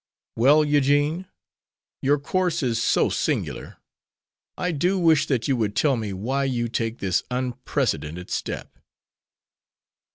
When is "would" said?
5.57-5.75